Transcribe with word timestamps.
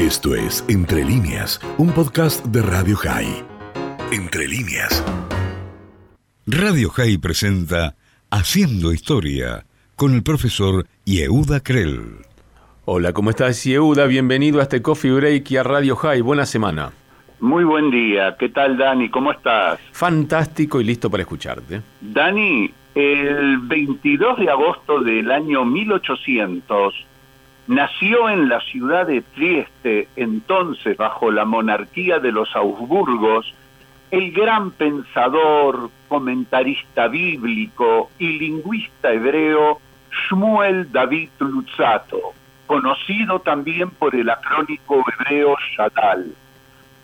Esto 0.00 0.34
es 0.34 0.64
Entre 0.70 1.04
líneas, 1.04 1.60
un 1.76 1.92
podcast 1.92 2.42
de 2.46 2.62
Radio 2.62 2.96
High. 2.96 3.44
Entre 4.10 4.48
líneas. 4.48 5.04
Radio 6.46 6.88
High 6.88 7.18
presenta 7.18 7.96
Haciendo 8.30 8.94
Historia 8.94 9.66
con 9.96 10.14
el 10.14 10.22
profesor 10.22 10.86
Yehuda 11.04 11.60
Krell. 11.60 12.24
Hola, 12.86 13.12
¿cómo 13.12 13.28
estás, 13.28 13.62
Yehuda? 13.62 14.06
Bienvenido 14.06 14.60
a 14.60 14.62
este 14.62 14.80
Coffee 14.80 15.12
Break 15.12 15.50
y 15.50 15.58
a 15.58 15.64
Radio 15.64 15.94
High. 15.96 16.22
Buena 16.22 16.46
semana. 16.46 16.92
Muy 17.38 17.64
buen 17.64 17.90
día. 17.90 18.38
¿Qué 18.38 18.48
tal, 18.48 18.78
Dani? 18.78 19.10
¿Cómo 19.10 19.32
estás? 19.32 19.80
Fantástico 19.92 20.80
y 20.80 20.84
listo 20.84 21.10
para 21.10 21.24
escucharte. 21.24 21.82
Dani, 22.00 22.70
el 22.94 23.58
22 23.58 24.38
de 24.38 24.48
agosto 24.48 25.00
del 25.00 25.30
año 25.30 25.66
1800 25.66 27.09
nació 27.70 28.28
en 28.28 28.48
la 28.48 28.60
ciudad 28.62 29.06
de 29.06 29.22
Trieste, 29.22 30.08
entonces 30.16 30.96
bajo 30.96 31.30
la 31.30 31.44
monarquía 31.44 32.18
de 32.18 32.32
los 32.32 32.54
Augsburgos, 32.56 33.54
el 34.10 34.32
gran 34.32 34.72
pensador, 34.72 35.88
comentarista 36.08 37.06
bíblico 37.06 38.10
y 38.18 38.40
lingüista 38.40 39.12
hebreo 39.12 39.80
Shmuel 40.10 40.90
David 40.90 41.28
Lutzato, 41.38 42.32
conocido 42.66 43.38
también 43.38 43.90
por 43.90 44.16
el 44.16 44.28
acrónico 44.30 45.04
hebreo 45.12 45.54
Shadal. 45.76 46.34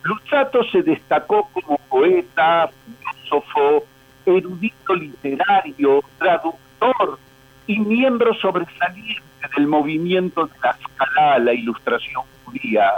Lutzato 0.02 0.64
se 0.64 0.82
destacó 0.82 1.48
como 1.52 1.78
poeta, 1.88 2.68
filósofo, 3.12 3.84
erudito 4.26 4.96
literario, 4.96 6.02
traductor 6.18 7.20
y 7.68 7.78
miembro 7.78 8.34
sobresaliente 8.34 9.22
del 9.56 9.66
movimiento 9.66 10.46
de 10.46 10.52
la 10.62 10.70
escala, 10.70 11.38
la 11.38 11.52
ilustración 11.52 12.22
judía. 12.44 12.92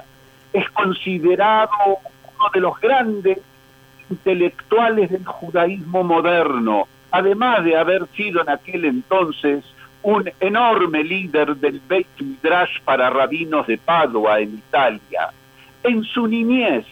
Es 0.52 0.69
considerado 0.71 1.71
uno 1.87 2.51
de 2.52 2.61
los 2.61 2.80
grandes 2.80 3.38
intelectuales 4.10 5.10
del 5.10 5.24
judaísmo 5.26 6.04
moderno, 6.04 6.88
además 7.10 7.65
de 7.65 7.76
haber 7.76 8.07
sido 8.16 8.43
en 8.43 8.51
aquel 8.51 8.85
entonces 8.85 9.65
un 10.02 10.30
enorme 10.41 11.02
líder 11.04 11.57
del 11.57 11.80
Beit 11.87 12.07
Midrash 12.21 12.80
para 12.85 13.10
rabinos 13.10 13.66
de 13.66 13.79
Padua 13.79 14.41
en 14.41 14.54
Italia. 14.54 15.30
En 15.82 16.04
su 16.04 16.26
niñez, 16.26 16.87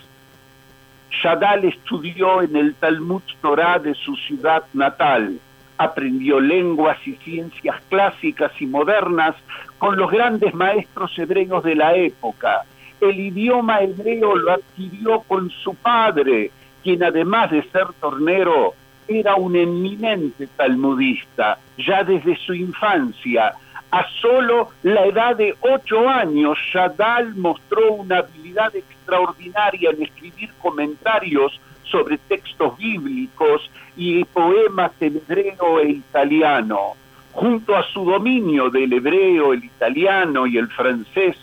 Shadal 1.11 1.65
estudió 1.65 2.43
en 2.43 2.57
el 2.57 2.75
Talmud 2.75 3.23
Torah 3.41 3.79
de 3.79 3.95
su 3.95 4.17
ciudad 4.17 4.65
natal, 4.73 5.39
aprendió 5.79 6.41
lenguas 6.41 6.99
y 7.07 7.15
ciencias 7.17 7.77
clásicas 7.89 8.53
y 8.61 8.67
modernas 8.67 9.35
con 9.79 9.97
los 9.97 10.11
grandes 10.11 10.55
maestros 10.55 11.19
hebreos 11.19 11.63
de 11.65 11.75
la 11.75 11.95
época. 11.95 12.63
El 13.01 13.19
idioma 13.19 13.81
hebreo 13.81 14.37
lo 14.37 14.53
adquirió 14.53 15.21
con 15.21 15.51
su 15.51 15.75
padre, 15.75 16.51
quien 16.83 17.03
además 17.03 17.51
de 17.51 17.63
ser 17.65 17.87
tornero, 18.01 18.75
era 19.09 19.37
un 19.37 19.55
eminente 19.55 20.49
talmudista, 20.57 21.59
ya 21.79 22.03
desde 22.03 22.37
su 22.37 22.55
infancia. 22.55 23.55
A 23.91 24.05
solo 24.21 24.71
la 24.83 25.07
edad 25.07 25.37
de 25.37 25.55
ocho 25.61 26.09
años, 26.09 26.59
Shadal 26.73 27.35
mostró 27.37 27.93
una 27.93 28.19
habilidad 28.19 28.75
extraordinaria 28.75 29.91
en 29.91 30.03
escribir 30.03 30.51
comentarios 30.61 31.61
sobre 31.91 32.19
textos 32.19 32.77
bíblicos 32.79 33.70
y 33.97 34.25
poemas 34.25 34.92
en 35.01 35.17
hebreo 35.17 35.81
e 35.81 35.91
italiano. 35.91 36.95
Junto 37.33 37.77
a 37.77 37.83
su 37.83 38.05
dominio 38.05 38.70
del 38.70 38.93
hebreo, 38.93 39.53
el 39.53 39.65
italiano 39.65 40.47
y 40.47 40.56
el 40.56 40.69
francés, 40.69 41.37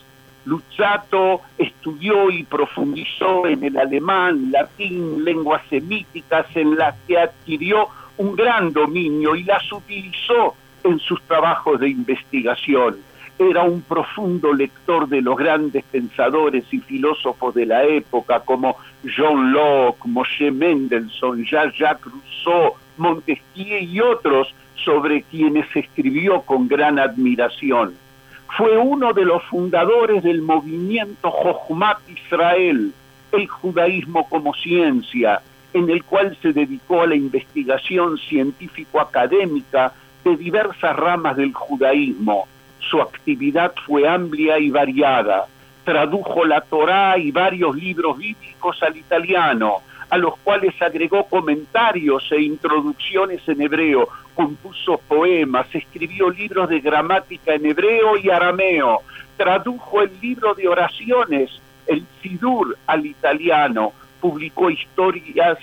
Luchato 0.46 1.42
estudió 1.58 2.30
y 2.30 2.44
profundizó 2.44 3.48
en 3.48 3.64
el 3.64 3.78
alemán, 3.78 4.52
latín, 4.52 5.24
lenguas 5.24 5.62
semíticas 5.70 6.48
en 6.56 6.76
las 6.76 6.96
que 7.08 7.18
adquirió 7.18 7.88
un 8.18 8.36
gran 8.36 8.74
dominio 8.74 9.36
y 9.36 9.44
las 9.44 9.72
utilizó 9.72 10.56
en 10.84 11.00
sus 11.00 11.22
trabajos 11.24 11.80
de 11.80 11.90
investigación 11.90 12.98
era 13.40 13.64
un 13.64 13.82
profundo 13.82 14.54
lector 14.54 15.08
de 15.08 15.22
los 15.22 15.38
grandes 15.38 15.84
pensadores 15.86 16.66
y 16.72 16.80
filósofos 16.80 17.56
de 17.56 17.66
la 17.66 17.84
época 17.84 18.42
como 18.42 18.78
John 19.16 19.52
Locke, 19.52 20.06
Moshe 20.06 20.52
Mendelssohn, 20.52 21.44
Jean-Jacques 21.44 22.06
Rousseau, 22.12 22.76
Montesquieu 22.98 23.80
y 23.80 24.00
otros 24.00 24.54
sobre 24.76 25.24
quienes 25.24 25.66
escribió 25.76 26.42
con 26.42 26.68
gran 26.68 27.00
admiración. 27.00 27.96
Fue 28.56 28.78
uno 28.78 29.14
de 29.14 29.26
los 29.26 29.44
fundadores 29.46 30.22
del 30.24 30.42
movimiento 30.42 31.32
Jochmat 31.32 31.98
Israel, 32.10 32.94
el 33.32 33.48
judaísmo 33.48 34.30
como 34.30 34.54
ciencia, 34.54 35.42
en 35.74 35.90
el 35.90 36.04
cual 36.04 36.38
se 36.40 36.54
dedicó 36.54 37.02
a 37.02 37.08
la 37.08 37.16
investigación 37.16 38.18
científico-académica 38.20 39.94
de 40.24 40.38
diversas 40.38 40.96
ramas 40.96 41.36
del 41.36 41.52
judaísmo 41.52 42.48
su 42.90 43.02
actividad 43.02 43.74
fue 43.86 44.08
amplia 44.08 44.60
y 44.60 44.70
variada. 44.70 45.46
Tradujo 45.84 46.46
la 46.46 46.62
Torá 46.62 47.18
y 47.18 47.32
varios 47.32 47.76
libros 47.76 48.18
bíblicos 48.18 48.82
al 48.84 48.96
italiano, 48.96 49.78
a 50.10 50.18
los 50.18 50.38
cuales 50.40 50.80
agregó 50.82 51.26
comentarios 51.26 52.32
e 52.32 52.42
introducciones 52.42 53.42
en 53.48 53.62
hebreo, 53.62 54.08
compuso 54.36 55.00
poemas, 55.08 55.68
escribió 55.74 56.30
libros 56.30 56.70
de 56.70 56.80
gramática 56.80 57.54
en 57.54 57.66
hebreo 57.66 58.18
y 58.18 58.30
arameo, 58.30 59.02
tradujo 59.38 60.02
el 60.02 60.12
libro 60.22 60.54
de 60.54 60.68
oraciones, 60.68 61.52
el 61.88 62.06
Sidur, 62.22 62.78
al 62.88 63.06
italiano, 63.06 63.94
publicó 64.22 64.70
historias 64.70 65.58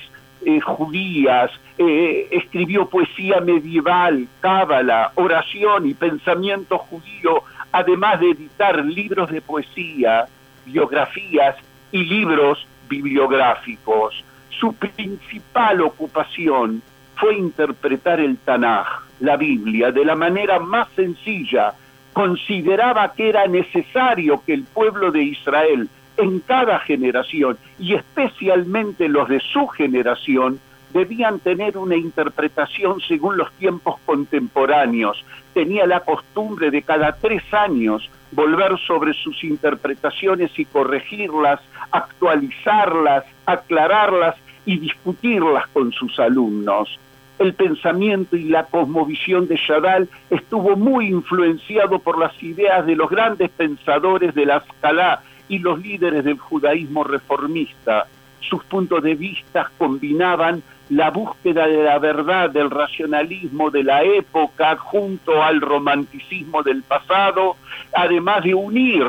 eh, 0.44 0.60
judías, 0.60 1.50
eh, 1.78 2.28
escribió 2.30 2.86
poesía 2.86 3.40
medieval, 3.40 4.26
cábala, 4.40 5.12
oración 5.14 5.86
y 5.86 5.94
pensamiento 5.94 6.78
judío, 6.78 7.42
además 7.72 8.20
de 8.20 8.30
editar 8.30 8.84
libros 8.84 9.30
de 9.30 9.40
poesía, 9.40 10.26
biografías 10.66 11.56
y 11.92 12.04
libros 12.04 12.66
bibliográficos. 12.88 14.24
Su 14.50 14.74
principal 14.74 15.80
ocupación 15.80 16.82
fue 17.16 17.36
interpretar 17.36 18.20
el 18.20 18.38
Tanaj, 18.38 18.86
la 19.20 19.36
Biblia, 19.36 19.92
de 19.92 20.04
la 20.04 20.16
manera 20.16 20.58
más 20.58 20.88
sencilla. 20.96 21.74
Consideraba 22.12 23.12
que 23.12 23.28
era 23.28 23.46
necesario 23.46 24.42
que 24.44 24.54
el 24.54 24.64
pueblo 24.64 25.10
de 25.10 25.22
Israel 25.22 25.88
en 26.20 26.40
cada 26.40 26.78
generación 26.80 27.58
y 27.78 27.94
especialmente 27.94 29.08
los 29.08 29.28
de 29.28 29.40
su 29.40 29.66
generación 29.68 30.60
debían 30.92 31.38
tener 31.38 31.78
una 31.78 31.96
interpretación 31.96 33.00
según 33.00 33.36
los 33.36 33.50
tiempos 33.52 33.96
contemporáneos. 34.04 35.24
Tenía 35.54 35.86
la 35.86 36.00
costumbre 36.00 36.70
de 36.70 36.82
cada 36.82 37.12
tres 37.12 37.42
años 37.52 38.10
volver 38.32 38.78
sobre 38.86 39.12
sus 39.14 39.42
interpretaciones 39.42 40.56
y 40.58 40.64
corregirlas, 40.64 41.60
actualizarlas, 41.90 43.24
aclararlas 43.46 44.36
y 44.64 44.78
discutirlas 44.78 45.66
con 45.68 45.92
sus 45.92 46.18
alumnos. 46.18 46.98
El 47.38 47.54
pensamiento 47.54 48.36
y 48.36 48.44
la 48.44 48.64
cosmovisión 48.64 49.48
de 49.48 49.56
Chadal 49.56 50.08
estuvo 50.28 50.76
muy 50.76 51.06
influenciado 51.06 51.98
por 51.98 52.18
las 52.18 52.40
ideas 52.42 52.84
de 52.84 52.96
los 52.96 53.08
grandes 53.08 53.50
pensadores 53.50 54.34
de 54.34 54.46
la 54.46 54.58
Escalá 54.58 55.22
y 55.50 55.58
los 55.58 55.82
líderes 55.82 56.24
del 56.24 56.38
judaísmo 56.38 57.04
reformista. 57.04 58.06
Sus 58.40 58.64
puntos 58.64 59.02
de 59.02 59.16
vista 59.16 59.70
combinaban 59.76 60.62
la 60.88 61.10
búsqueda 61.10 61.66
de 61.66 61.82
la 61.82 61.98
verdad, 61.98 62.50
del 62.50 62.70
racionalismo 62.70 63.70
de 63.70 63.84
la 63.84 64.02
época 64.02 64.76
junto 64.76 65.42
al 65.42 65.60
romanticismo 65.60 66.62
del 66.62 66.82
pasado, 66.84 67.56
además 67.92 68.44
de 68.44 68.54
unir 68.54 69.06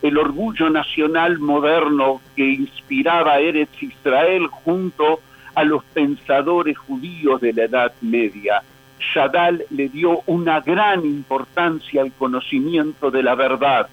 el 0.00 0.16
orgullo 0.16 0.70
nacional 0.70 1.38
moderno 1.40 2.20
que 2.34 2.44
inspiraba 2.44 3.34
a 3.34 3.40
Eretz 3.40 3.82
Israel 3.82 4.46
junto 4.46 5.20
a 5.54 5.64
los 5.64 5.84
pensadores 5.84 6.78
judíos 6.78 7.40
de 7.40 7.52
la 7.52 7.64
Edad 7.64 7.92
Media. 8.00 8.62
Shadal 8.98 9.64
le 9.70 9.88
dio 9.88 10.22
una 10.26 10.60
gran 10.60 11.04
importancia 11.04 12.02
al 12.02 12.12
conocimiento 12.12 13.10
de 13.10 13.22
la 13.22 13.34
verdad, 13.34 13.88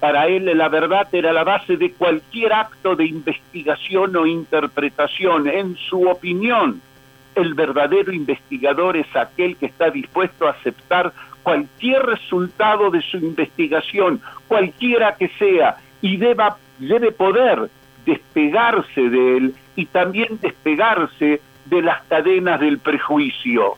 para 0.00 0.26
él 0.28 0.46
la 0.56 0.68
verdad 0.68 1.08
era 1.12 1.32
la 1.32 1.44
base 1.44 1.76
de 1.76 1.92
cualquier 1.92 2.52
acto 2.52 2.94
de 2.94 3.06
investigación 3.06 4.14
o 4.16 4.26
interpretación. 4.26 5.48
En 5.48 5.76
su 5.76 6.08
opinión, 6.08 6.80
el 7.34 7.54
verdadero 7.54 8.12
investigador 8.12 8.96
es 8.96 9.14
aquel 9.16 9.56
que 9.56 9.66
está 9.66 9.90
dispuesto 9.90 10.46
a 10.46 10.52
aceptar 10.52 11.12
cualquier 11.42 12.04
resultado 12.04 12.90
de 12.90 13.00
su 13.02 13.16
investigación, 13.16 14.20
cualquiera 14.46 15.16
que 15.16 15.28
sea, 15.38 15.76
y 16.00 16.16
deba, 16.16 16.58
debe 16.78 17.10
poder 17.10 17.70
despegarse 18.04 19.08
de 19.08 19.36
él 19.36 19.54
y 19.74 19.86
también 19.86 20.38
despegarse 20.40 21.40
de 21.66 21.82
las 21.82 22.02
cadenas 22.04 22.60
del 22.60 22.78
prejuicio. 22.78 23.76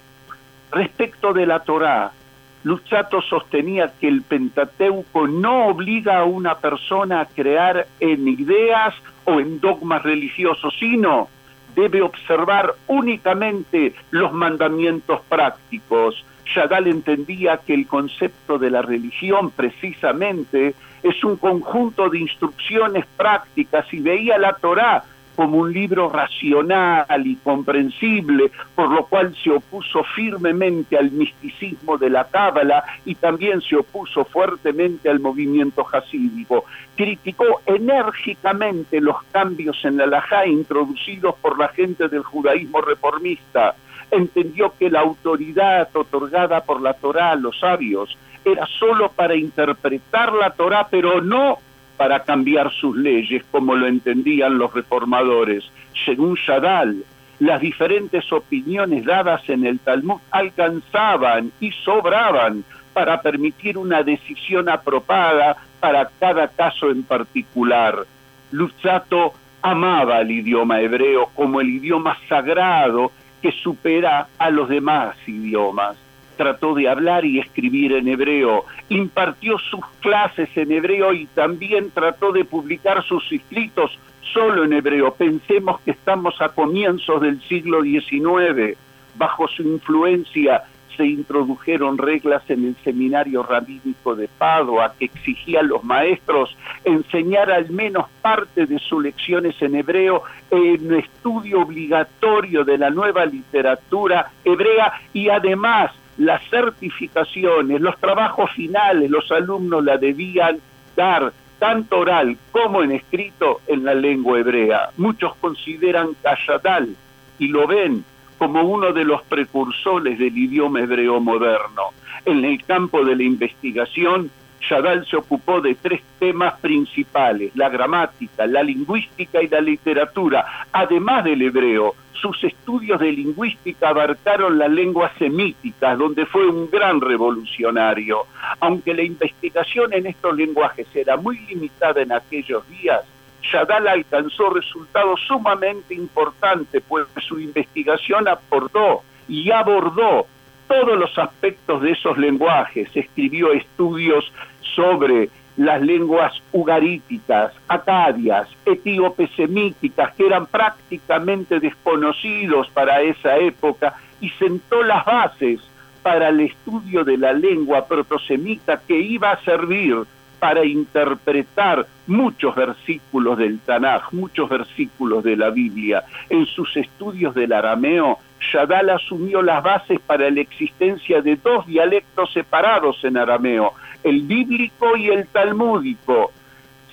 Respecto 0.70 1.32
de 1.32 1.46
la 1.46 1.60
Torá, 1.60 2.12
Luchato 2.62 3.22
sostenía 3.22 3.92
que 3.98 4.08
el 4.08 4.22
Pentateuco 4.22 5.26
no 5.26 5.68
obliga 5.68 6.18
a 6.18 6.24
una 6.24 6.58
persona 6.58 7.20
a 7.20 7.26
crear 7.26 7.86
en 8.00 8.28
ideas 8.28 8.94
o 9.24 9.40
en 9.40 9.60
dogmas 9.60 10.02
religiosos, 10.02 10.74
sino 10.78 11.28
debe 11.74 12.02
observar 12.02 12.74
únicamente 12.86 13.94
los 14.10 14.32
mandamientos 14.32 15.20
prácticos. 15.28 16.24
Chagall 16.44 16.88
entendía 16.88 17.58
que 17.58 17.74
el 17.74 17.86
concepto 17.86 18.58
de 18.58 18.70
la 18.70 18.82
religión 18.82 19.50
precisamente 19.50 20.74
es 21.02 21.24
un 21.24 21.36
conjunto 21.36 22.10
de 22.10 22.18
instrucciones 22.18 23.06
prácticas 23.16 23.86
y 23.92 24.00
veía 24.00 24.36
la 24.36 24.52
Torá 24.54 25.04
como 25.40 25.56
un 25.56 25.72
libro 25.72 26.10
racional 26.10 27.26
y 27.26 27.34
comprensible, 27.36 28.50
por 28.74 28.90
lo 28.90 29.06
cual 29.06 29.34
se 29.42 29.50
opuso 29.50 30.04
firmemente 30.14 30.98
al 30.98 31.10
misticismo 31.10 31.96
de 31.96 32.10
la 32.10 32.24
Cábala 32.24 32.84
y 33.06 33.14
también 33.14 33.62
se 33.62 33.76
opuso 33.76 34.26
fuertemente 34.26 35.08
al 35.08 35.18
movimiento 35.18 35.82
jasídico. 35.84 36.66
Criticó 36.94 37.62
enérgicamente 37.64 39.00
los 39.00 39.16
cambios 39.32 39.82
en 39.82 39.96
la 39.96 40.04
Lajá 40.04 40.46
introducidos 40.46 41.36
por 41.36 41.58
la 41.58 41.68
gente 41.68 42.08
del 42.08 42.22
judaísmo 42.22 42.82
reformista. 42.82 43.74
Entendió 44.10 44.74
que 44.78 44.90
la 44.90 45.00
autoridad 45.00 45.88
otorgada 45.94 46.60
por 46.64 46.82
la 46.82 46.92
Torá 46.92 47.30
a 47.30 47.36
los 47.36 47.58
sabios 47.58 48.14
era 48.44 48.66
sólo 48.78 49.10
para 49.10 49.34
interpretar 49.34 50.34
la 50.34 50.50
Torá, 50.50 50.86
pero 50.90 51.22
no 51.22 51.60
para 52.00 52.20
cambiar 52.20 52.72
sus 52.72 52.96
leyes 52.96 53.44
como 53.50 53.74
lo 53.74 53.86
entendían 53.86 54.56
los 54.56 54.72
reformadores. 54.72 55.70
Según 56.06 56.34
Shadal, 56.34 57.04
las 57.40 57.60
diferentes 57.60 58.32
opiniones 58.32 59.04
dadas 59.04 59.46
en 59.50 59.66
el 59.66 59.78
Talmud 59.80 60.18
alcanzaban 60.30 61.52
y 61.60 61.70
sobraban 61.72 62.64
para 62.94 63.20
permitir 63.20 63.76
una 63.76 64.02
decisión 64.02 64.70
apropiada 64.70 65.58
para 65.78 66.08
cada 66.18 66.48
caso 66.48 66.90
en 66.90 67.02
particular. 67.02 68.06
Luzzatto 68.50 69.34
amaba 69.60 70.22
el 70.22 70.30
idioma 70.30 70.80
hebreo 70.80 71.28
como 71.34 71.60
el 71.60 71.68
idioma 71.68 72.16
sagrado 72.30 73.12
que 73.42 73.52
supera 73.52 74.26
a 74.38 74.48
los 74.48 74.70
demás 74.70 75.16
idiomas 75.26 75.98
trató 76.40 76.72
de 76.74 76.88
hablar 76.88 77.26
y 77.26 77.38
escribir 77.38 77.92
en 77.92 78.08
hebreo, 78.08 78.64
impartió 78.88 79.58
sus 79.58 79.84
clases 80.00 80.48
en 80.56 80.72
hebreo 80.72 81.12
y 81.12 81.26
también 81.26 81.90
trató 81.90 82.32
de 82.32 82.46
publicar 82.46 83.04
sus 83.04 83.30
escritos 83.30 83.98
solo 84.32 84.64
en 84.64 84.72
hebreo. 84.72 85.12
Pensemos 85.12 85.82
que 85.82 85.90
estamos 85.90 86.40
a 86.40 86.48
comienzos 86.48 87.20
del 87.20 87.42
siglo 87.42 87.82
XIX. 87.82 88.78
Bajo 89.16 89.48
su 89.48 89.64
influencia 89.64 90.62
se 90.96 91.04
introdujeron 91.04 91.98
reglas 91.98 92.42
en 92.48 92.68
el 92.68 92.76
seminario 92.84 93.42
rabínico 93.42 94.16
de 94.16 94.26
Padua 94.26 94.94
que 94.98 95.04
exigía 95.04 95.60
a 95.60 95.62
los 95.62 95.84
maestros 95.84 96.56
enseñar 96.86 97.50
al 97.52 97.68
menos 97.68 98.06
parte 98.22 98.64
de 98.64 98.78
sus 98.78 99.02
lecciones 99.02 99.60
en 99.60 99.74
hebreo 99.74 100.22
en 100.50 100.94
estudio 100.94 101.60
obligatorio 101.60 102.64
de 102.64 102.78
la 102.78 102.88
nueva 102.88 103.26
literatura 103.26 104.30
hebrea 104.42 104.94
y 105.12 105.28
además 105.28 105.92
las 106.20 106.42
certificaciones, 106.50 107.80
los 107.80 107.98
trabajos 107.98 108.50
finales, 108.50 109.10
los 109.10 109.32
alumnos 109.32 109.82
la 109.82 109.96
debían 109.96 110.58
dar 110.94 111.32
tanto 111.58 112.00
oral 112.00 112.36
como 112.52 112.82
en 112.82 112.92
escrito 112.92 113.62
en 113.66 113.84
la 113.84 113.94
lengua 113.94 114.38
hebrea. 114.38 114.90
Muchos 114.98 115.34
consideran 115.36 116.08
Kashadal 116.22 116.94
y 117.38 117.48
lo 117.48 117.66
ven 117.66 118.04
como 118.36 118.62
uno 118.64 118.92
de 118.92 119.06
los 119.06 119.22
precursores 119.22 120.18
del 120.18 120.36
idioma 120.36 120.80
hebreo 120.80 121.20
moderno. 121.20 121.84
En 122.26 122.44
el 122.44 122.62
campo 122.64 123.02
de 123.02 123.16
la 123.16 123.22
investigación, 123.22 124.30
Shadal 124.60 125.06
se 125.06 125.16
ocupó 125.16 125.60
de 125.60 125.74
tres 125.74 126.02
temas 126.18 126.58
principales, 126.60 127.54
la 127.56 127.68
gramática, 127.68 128.46
la 128.46 128.62
lingüística 128.62 129.42
y 129.42 129.48
la 129.48 129.60
literatura, 129.60 130.66
además 130.72 131.24
del 131.24 131.42
hebreo. 131.42 131.94
Sus 132.12 132.44
estudios 132.44 133.00
de 133.00 133.12
lingüística 133.12 133.88
abarcaron 133.88 134.58
las 134.58 134.70
lenguas 134.70 135.12
semíticas, 135.18 135.98
donde 135.98 136.26
fue 136.26 136.46
un 136.46 136.68
gran 136.70 137.00
revolucionario. 137.00 138.26
Aunque 138.60 138.92
la 138.92 139.02
investigación 139.02 139.94
en 139.94 140.06
estos 140.06 140.36
lenguajes 140.36 140.86
era 140.94 141.16
muy 141.16 141.38
limitada 141.46 142.02
en 142.02 142.12
aquellos 142.12 142.68
días, 142.68 143.00
Shadal 143.42 143.88
alcanzó 143.88 144.50
resultados 144.50 145.20
sumamente 145.26 145.94
importantes, 145.94 146.82
pues 146.86 147.06
su 147.26 147.40
investigación 147.40 148.28
aportó 148.28 149.02
y 149.26 149.50
abordó 149.50 150.26
todos 150.70 150.96
los 150.96 151.18
aspectos 151.18 151.82
de 151.82 151.90
esos 151.90 152.16
lenguajes, 152.16 152.88
escribió 152.94 153.52
estudios 153.52 154.32
sobre 154.74 155.30
las 155.56 155.82
lenguas 155.82 156.32
ugaríticas, 156.52 157.52
acadias, 157.68 158.48
etíopes 158.64 159.30
semíticas, 159.36 160.14
que 160.14 160.26
eran 160.26 160.46
prácticamente 160.46 161.60
desconocidos 161.60 162.68
para 162.70 163.02
esa 163.02 163.36
época, 163.36 163.94
y 164.20 164.30
sentó 164.30 164.82
las 164.82 165.04
bases 165.04 165.60
para 166.02 166.28
el 166.28 166.40
estudio 166.40 167.04
de 167.04 167.18
la 167.18 167.32
lengua 167.32 167.86
protosemita 167.86 168.80
que 168.86 168.98
iba 168.98 169.32
a 169.32 169.40
servir 169.42 170.04
para 170.38 170.64
interpretar 170.64 171.86
muchos 172.06 172.54
versículos 172.54 173.36
del 173.36 173.60
Tanaj, 173.60 174.12
muchos 174.12 174.48
versículos 174.48 175.22
de 175.22 175.36
la 175.36 175.50
Biblia. 175.50 176.02
En 176.30 176.46
sus 176.46 176.74
estudios 176.76 177.34
del 177.34 177.52
arameo, 177.52 178.18
Shadal 178.40 178.88
asumió 178.88 179.42
las 179.42 179.62
bases 179.62 180.00
para 180.00 180.30
la 180.30 180.40
existencia 180.40 181.20
de 181.20 181.36
dos 181.36 181.66
dialectos 181.66 182.32
separados 182.32 183.04
en 183.04 183.18
arameo, 183.18 183.74
el 184.04 184.22
bíblico 184.22 184.96
y 184.96 185.08
el 185.08 185.26
talmúdico. 185.26 186.32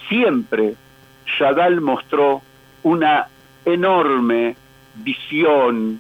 Siempre 0.10 0.76
Shadal 1.26 1.82
mostró 1.82 2.42
una 2.84 3.28
enorme 3.66 4.56
visión 4.96 6.00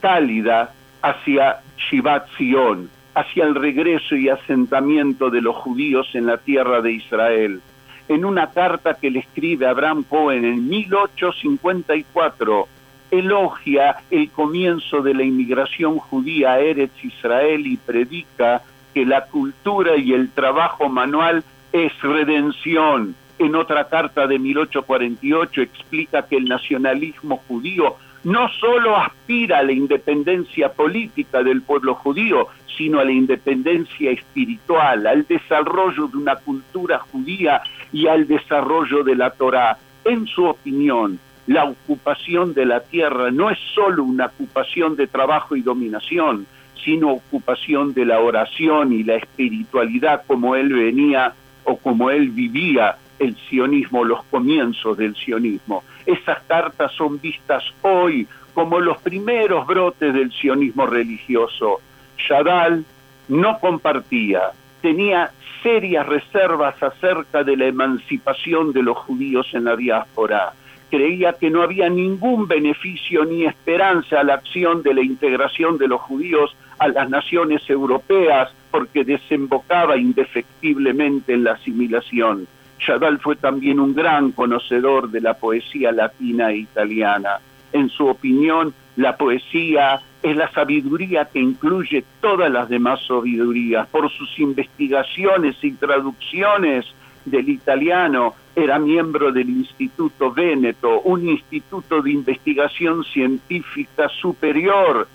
cálida 0.00 0.72
hacia 1.02 1.60
Shivat 1.76 2.26
Zion, 2.36 2.90
hacia 3.14 3.44
el 3.44 3.54
regreso 3.54 4.16
y 4.16 4.28
asentamiento 4.28 5.30
de 5.30 5.40
los 5.40 5.56
judíos 5.56 6.08
en 6.14 6.26
la 6.26 6.38
tierra 6.38 6.80
de 6.80 6.92
Israel. 6.92 7.60
En 8.08 8.24
una 8.24 8.50
carta 8.50 8.94
que 8.94 9.10
le 9.10 9.20
escribe 9.20 9.66
Abraham 9.66 10.04
Cohen 10.08 10.44
en 10.44 10.68
1854, 10.68 12.66
elogia 13.10 13.96
el 14.10 14.30
comienzo 14.30 15.02
de 15.02 15.14
la 15.14 15.22
inmigración 15.22 15.98
judía 15.98 16.52
a 16.52 16.60
Eretz 16.60 17.04
Israel 17.04 17.66
y 17.66 17.76
predica 17.76 18.62
que 18.94 19.04
la 19.04 19.26
cultura 19.26 19.96
y 19.96 20.12
el 20.12 20.30
trabajo 20.30 20.88
manual 20.88 21.44
es 21.72 21.92
redención. 22.02 23.14
En 23.38 23.54
otra 23.54 23.88
carta 23.88 24.26
de 24.26 24.38
1848 24.38 25.62
explica 25.62 26.26
que 26.26 26.36
el 26.36 26.44
nacionalismo 26.44 27.38
judío 27.48 27.96
no 28.24 28.48
solo 28.50 28.96
aspira 28.96 29.58
a 29.58 29.62
la 29.62 29.72
independencia 29.72 30.70
política 30.72 31.42
del 31.42 31.62
pueblo 31.62 31.94
judío, 31.94 32.48
sino 32.76 33.00
a 33.00 33.04
la 33.04 33.12
independencia 33.12 34.10
espiritual, 34.10 35.06
al 35.06 35.26
desarrollo 35.26 36.08
de 36.08 36.16
una 36.18 36.36
cultura 36.36 36.98
judía 36.98 37.62
y 37.92 38.06
al 38.06 38.26
desarrollo 38.26 39.02
de 39.04 39.16
la 39.16 39.30
Torá. 39.30 39.78
En 40.04 40.26
su 40.26 40.44
opinión, 40.44 41.18
la 41.46 41.64
ocupación 41.64 42.54
de 42.54 42.66
la 42.66 42.80
tierra 42.80 43.30
no 43.30 43.50
es 43.50 43.58
solo 43.74 44.04
una 44.04 44.26
ocupación 44.26 44.96
de 44.96 45.06
trabajo 45.06 45.56
y 45.56 45.62
dominación, 45.62 46.46
sino 46.84 47.12
ocupación 47.12 47.94
de 47.94 48.04
la 48.04 48.20
oración 48.20 48.92
y 48.92 49.02
la 49.02 49.16
espiritualidad 49.16 50.22
como 50.26 50.56
él 50.56 50.72
venía 50.72 51.34
o 51.64 51.76
como 51.76 52.10
él 52.10 52.30
vivía 52.30 52.96
el 53.18 53.36
sionismo, 53.48 54.04
los 54.04 54.24
comienzos 54.24 54.96
del 54.96 55.14
sionismo. 55.14 55.84
Esas 56.06 56.42
cartas 56.44 56.92
son 56.92 57.20
vistas 57.20 57.62
hoy 57.82 58.26
como 58.54 58.80
los 58.80 58.98
primeros 58.98 59.66
brotes 59.66 60.12
del 60.12 60.32
sionismo 60.32 60.86
religioso. 60.86 61.80
Shadal 62.16 62.84
no 63.28 63.58
compartía, 63.60 64.50
tenía 64.80 65.30
serias 65.62 66.06
reservas 66.06 66.82
acerca 66.82 67.44
de 67.44 67.56
la 67.56 67.66
emancipación 67.66 68.72
de 68.72 68.82
los 68.82 68.96
judíos 68.98 69.46
en 69.52 69.64
la 69.64 69.76
diáspora. 69.76 70.52
Creía 70.90 71.34
que 71.34 71.50
no 71.50 71.62
había 71.62 71.88
ningún 71.88 72.48
beneficio 72.48 73.24
ni 73.24 73.44
esperanza 73.44 74.20
a 74.20 74.24
la 74.24 74.34
acción 74.34 74.82
de 74.82 74.94
la 74.94 75.02
integración 75.02 75.78
de 75.78 75.86
los 75.86 76.00
judíos 76.00 76.56
a 76.80 76.88
las 76.88 77.10
naciones 77.10 77.62
europeas 77.68 78.50
porque 78.70 79.04
desembocaba 79.04 79.98
indefectiblemente 79.98 81.34
en 81.34 81.44
la 81.44 81.52
asimilación. 81.52 82.48
Chadal 82.78 83.18
fue 83.18 83.36
también 83.36 83.78
un 83.78 83.94
gran 83.94 84.32
conocedor 84.32 85.10
de 85.10 85.20
la 85.20 85.34
poesía 85.34 85.92
latina 85.92 86.50
e 86.50 86.56
italiana. 86.56 87.38
En 87.74 87.90
su 87.90 88.06
opinión, 88.06 88.72
la 88.96 89.18
poesía 89.18 90.00
es 90.22 90.34
la 90.34 90.50
sabiduría 90.50 91.26
que 91.26 91.38
incluye 91.38 92.02
todas 92.22 92.50
las 92.50 92.70
demás 92.70 93.00
sabidurías. 93.06 93.86
Por 93.88 94.10
sus 94.10 94.38
investigaciones 94.38 95.62
y 95.62 95.72
traducciones 95.72 96.86
del 97.26 97.50
italiano, 97.50 98.34
era 98.56 98.78
miembro 98.78 99.32
del 99.32 99.50
Instituto 99.50 100.32
Véneto, 100.32 101.02
un 101.02 101.28
instituto 101.28 102.00
de 102.00 102.12
investigación 102.12 103.04
científica 103.04 104.08
superior 104.08 105.06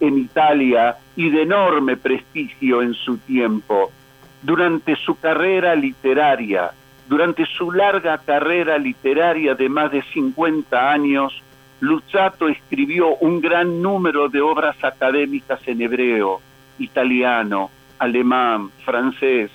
en 0.00 0.18
Italia 0.18 0.96
y 1.16 1.30
de 1.30 1.42
enorme 1.42 1.96
prestigio 1.96 2.82
en 2.82 2.94
su 2.94 3.18
tiempo. 3.18 3.90
Durante 4.42 4.96
su 4.96 5.18
carrera 5.18 5.74
literaria, 5.74 6.72
durante 7.08 7.46
su 7.46 7.70
larga 7.70 8.18
carrera 8.18 8.78
literaria 8.78 9.54
de 9.54 9.68
más 9.68 9.92
de 9.92 10.02
50 10.02 10.90
años, 10.90 11.42
Luzzatto 11.80 12.48
escribió 12.48 13.16
un 13.16 13.40
gran 13.40 13.82
número 13.82 14.28
de 14.28 14.40
obras 14.40 14.76
académicas 14.82 15.60
en 15.66 15.82
hebreo, 15.82 16.40
italiano, 16.78 17.70
alemán, 17.98 18.70
francés, 18.84 19.50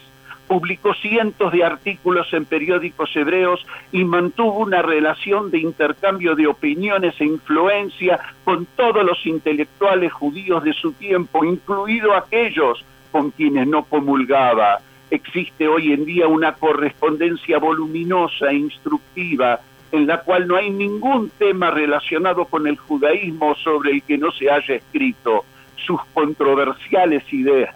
publicó 0.48 0.94
cientos 0.94 1.52
de 1.52 1.64
artículos 1.64 2.34
en 2.34 2.46
periódicos 2.46 3.14
hebreos 3.16 3.66
y 3.92 4.04
mantuvo 4.06 4.60
una 4.60 4.82
relación 4.82 5.52
de 5.52 5.60
intercambio 5.60 6.36
de 6.36 6.48
opiniones 6.48 7.20
e 7.20 7.26
influencia 7.26 8.20
con 8.44 8.66
todos 8.66 9.04
los 9.04 9.26
intelectuales 9.26 10.14
judíos 10.14 10.64
de 10.64 10.74
su 10.74 10.94
tiempo, 10.94 11.44
incluido 11.44 12.16
aquellos 12.16 12.84
con 13.12 13.32
quienes 13.32 13.68
no 13.68 13.84
comulgaba. 13.84 14.80
Existe 15.10 15.68
hoy 15.68 15.94
en 15.94 16.06
día 16.06 16.28
una 16.28 16.54
correspondencia 16.54 17.60
voluminosa 17.60 18.48
e 18.48 18.56
instructiva 18.56 19.60
en 19.92 20.08
la 20.08 20.22
cual 20.22 20.48
no 20.48 20.58
hay 20.58 20.70
ningún 20.70 21.30
tema 21.38 21.72
relacionado 21.72 22.46
con 22.46 22.68
el 22.68 22.78
judaísmo 22.78 23.56
sobre 23.56 23.92
el 23.92 24.04
que 24.04 24.18
no 24.18 24.32
se 24.32 24.50
haya 24.50 24.76
escrito. 24.76 25.46
Sus 25.76 26.04
controversiales 26.14 27.24
ideas 27.32 27.74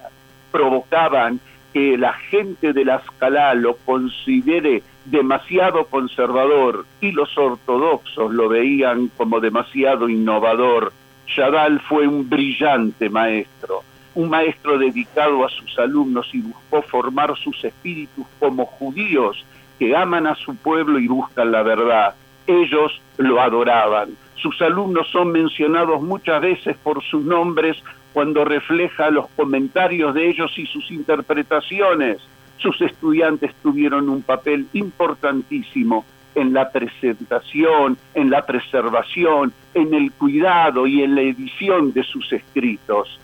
provocaban 0.52 1.40
que 1.74 1.98
la 1.98 2.14
gente 2.14 2.74
de 2.74 2.86
la 2.86 2.98
escala 2.98 3.54
lo 3.54 3.76
considere 3.78 4.84
demasiado 5.06 5.86
conservador 5.86 6.86
y 7.00 7.12
los 7.12 7.36
ortodoxos 7.38 8.34
lo 8.34 8.50
veían 8.50 9.08
como 9.18 9.40
demasiado 9.40 10.10
innovador. 10.10 10.94
Shadal 11.28 11.80
fue 11.82 12.08
un 12.08 12.30
brillante 12.30 13.10
maestro, 13.10 13.84
un 14.16 14.30
maestro 14.30 14.78
dedicado 14.78 15.46
a 15.46 15.50
sus 15.50 15.78
alumnos 15.80 16.30
y 16.34 16.42
buscó 16.42 16.82
formar 16.82 17.36
sus 17.38 17.64
espíritus 17.64 18.26
como 18.40 18.66
judíos 18.66 19.46
que 19.80 19.96
aman 19.96 20.28
a 20.28 20.36
su 20.36 20.56
pueblo 20.56 21.00
y 21.00 21.08
buscan 21.08 21.52
la 21.52 21.64
verdad. 21.64 22.14
Ellos 22.46 23.02
lo 23.18 23.42
adoraban. 23.42 24.10
Sus 24.42 24.60
alumnos 24.62 25.08
son 25.10 25.32
mencionados 25.32 26.02
muchas 26.02 26.42
veces 26.42 26.76
por 26.78 27.04
sus 27.04 27.24
nombres 27.24 27.78
cuando 28.12 28.44
refleja 28.44 29.12
los 29.12 29.28
comentarios 29.36 30.16
de 30.16 30.30
ellos 30.30 30.52
y 30.58 30.66
sus 30.66 30.90
interpretaciones. 30.90 32.18
Sus 32.58 32.82
estudiantes 32.82 33.54
tuvieron 33.62 34.10
un 34.10 34.24
papel 34.24 34.68
importantísimo 34.74 36.06
en 36.34 36.54
la 36.54 36.72
presentación, 36.72 37.98
en 38.16 38.30
la 38.32 38.46
preservación, 38.46 39.54
en 39.76 39.94
el 39.94 40.12
cuidado 40.12 40.88
y 40.88 41.04
en 41.04 41.16
la 41.16 41.22
edición 41.22 41.94
de 41.94 42.04
sus 42.04 42.32
escritos. 42.34 43.20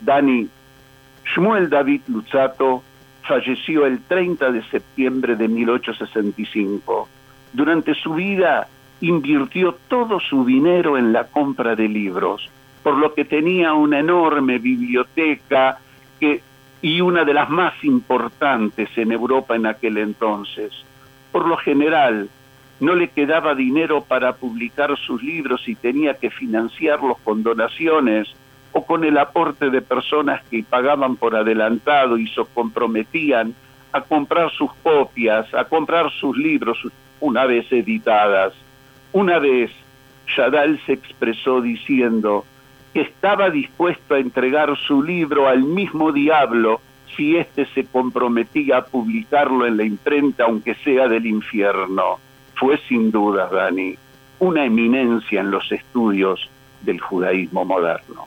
Dani, 0.00 0.48
Shmuel 1.34 1.68
David 1.68 2.02
Luzzatto 2.08 2.82
falleció 3.22 3.84
el 3.84 4.00
30 4.04 4.52
de 4.52 4.62
septiembre 4.64 5.36
de 5.36 5.48
1865. 5.48 7.08
Durante 7.52 7.94
su 7.94 8.14
vida 8.14 8.68
invirtió 9.00 9.76
todo 9.88 10.20
su 10.20 10.44
dinero 10.44 10.96
en 10.96 11.12
la 11.12 11.24
compra 11.24 11.76
de 11.76 11.88
libros 11.88 12.50
por 12.86 12.98
lo 12.98 13.14
que 13.14 13.24
tenía 13.24 13.74
una 13.74 13.98
enorme 13.98 14.58
biblioteca 14.58 15.78
y 16.80 17.00
una 17.00 17.24
de 17.24 17.34
las 17.34 17.50
más 17.50 17.82
importantes 17.82 18.88
en 18.96 19.10
Europa 19.10 19.56
en 19.56 19.66
aquel 19.66 19.98
entonces. 19.98 20.70
Por 21.32 21.48
lo 21.48 21.56
general, 21.56 22.28
no 22.78 22.94
le 22.94 23.08
quedaba 23.08 23.56
dinero 23.56 24.04
para 24.04 24.34
publicar 24.34 24.96
sus 24.96 25.20
libros 25.20 25.66
y 25.66 25.74
tenía 25.74 26.14
que 26.14 26.30
financiarlos 26.30 27.18
con 27.24 27.42
donaciones 27.42 28.28
o 28.70 28.86
con 28.86 29.02
el 29.02 29.18
aporte 29.18 29.68
de 29.68 29.82
personas 29.82 30.44
que 30.48 30.62
pagaban 30.62 31.16
por 31.16 31.34
adelantado 31.34 32.16
y 32.16 32.28
se 32.28 32.44
comprometían 32.54 33.52
a 33.90 34.00
comprar 34.02 34.52
sus 34.52 34.72
copias, 34.84 35.52
a 35.54 35.64
comprar 35.64 36.12
sus 36.12 36.36
libros 36.36 36.78
una 37.18 37.46
vez 37.46 37.66
editadas. 37.72 38.52
Una 39.12 39.38
vez, 39.38 39.70
Shadal 40.26 40.80
se 40.86 40.94
expresó 40.94 41.60
diciendo, 41.60 42.44
estaba 42.94 43.50
dispuesto 43.50 44.14
a 44.14 44.18
entregar 44.18 44.76
su 44.76 45.02
libro 45.02 45.48
al 45.48 45.62
mismo 45.62 46.12
diablo 46.12 46.80
si 47.16 47.36
éste 47.36 47.66
se 47.74 47.84
comprometía 47.84 48.78
a 48.78 48.84
publicarlo 48.84 49.66
en 49.66 49.76
la 49.76 49.84
imprenta, 49.84 50.44
aunque 50.44 50.74
sea 50.76 51.08
del 51.08 51.26
infierno. 51.26 52.18
Fue 52.54 52.78
sin 52.88 53.10
duda, 53.10 53.48
Dani, 53.48 53.94
una 54.38 54.64
eminencia 54.64 55.40
en 55.40 55.50
los 55.50 55.70
estudios 55.72 56.50
del 56.82 57.00
judaísmo 57.00 57.64
moderno. 57.64 58.26